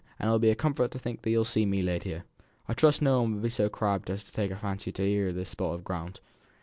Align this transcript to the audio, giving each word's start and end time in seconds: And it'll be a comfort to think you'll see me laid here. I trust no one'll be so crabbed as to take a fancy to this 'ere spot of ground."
And 0.17 0.25
it'll 0.27 0.39
be 0.39 0.49
a 0.49 0.55
comfort 0.55 0.89
to 0.93 0.97
think 0.97 1.23
you'll 1.27 1.45
see 1.45 1.63
me 1.63 1.83
laid 1.83 2.05
here. 2.05 2.23
I 2.67 2.73
trust 2.73 3.03
no 3.03 3.21
one'll 3.21 3.37
be 3.39 3.49
so 3.51 3.69
crabbed 3.69 4.09
as 4.09 4.23
to 4.23 4.31
take 4.31 4.49
a 4.49 4.55
fancy 4.55 4.91
to 4.91 5.03
this 5.03 5.37
'ere 5.39 5.45
spot 5.45 5.75
of 5.75 5.83
ground." 5.83 6.19